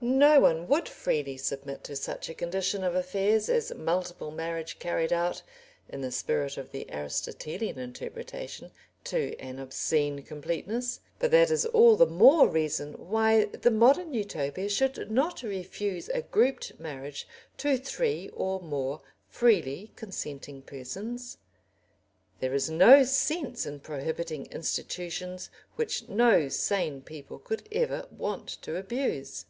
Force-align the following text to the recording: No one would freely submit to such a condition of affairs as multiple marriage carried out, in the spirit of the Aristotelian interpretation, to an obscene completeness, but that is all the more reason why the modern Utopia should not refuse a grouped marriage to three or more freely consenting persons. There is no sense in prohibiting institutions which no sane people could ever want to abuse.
No 0.00 0.38
one 0.38 0.68
would 0.68 0.88
freely 0.88 1.36
submit 1.36 1.82
to 1.84 1.96
such 1.96 2.28
a 2.28 2.34
condition 2.34 2.84
of 2.84 2.94
affairs 2.94 3.48
as 3.48 3.74
multiple 3.74 4.30
marriage 4.30 4.78
carried 4.78 5.12
out, 5.12 5.42
in 5.88 6.02
the 6.02 6.12
spirit 6.12 6.56
of 6.56 6.70
the 6.70 6.86
Aristotelian 6.92 7.80
interpretation, 7.80 8.70
to 9.04 9.34
an 9.40 9.58
obscene 9.58 10.22
completeness, 10.22 11.00
but 11.18 11.32
that 11.32 11.50
is 11.50 11.66
all 11.66 11.96
the 11.96 12.06
more 12.06 12.48
reason 12.48 12.92
why 12.94 13.46
the 13.46 13.72
modern 13.72 14.14
Utopia 14.14 14.68
should 14.68 15.10
not 15.10 15.42
refuse 15.42 16.08
a 16.10 16.22
grouped 16.22 16.78
marriage 16.78 17.26
to 17.56 17.76
three 17.76 18.30
or 18.34 18.60
more 18.60 19.02
freely 19.28 19.90
consenting 19.96 20.62
persons. 20.62 21.38
There 22.38 22.54
is 22.54 22.70
no 22.70 23.02
sense 23.02 23.66
in 23.66 23.80
prohibiting 23.80 24.46
institutions 24.46 25.50
which 25.74 26.08
no 26.08 26.48
sane 26.48 27.02
people 27.02 27.40
could 27.40 27.68
ever 27.72 28.06
want 28.12 28.46
to 28.62 28.76
abuse. 28.76 29.46